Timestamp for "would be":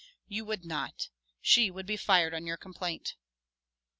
1.69-1.95